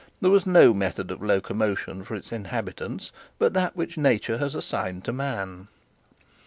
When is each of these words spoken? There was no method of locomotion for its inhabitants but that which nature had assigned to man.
There 0.19 0.31
was 0.31 0.47
no 0.47 0.73
method 0.73 1.11
of 1.11 1.21
locomotion 1.21 2.03
for 2.03 2.15
its 2.15 2.31
inhabitants 2.31 3.11
but 3.37 3.53
that 3.53 3.75
which 3.75 3.99
nature 3.99 4.39
had 4.39 4.55
assigned 4.55 5.03
to 5.05 5.13
man. 5.13 5.67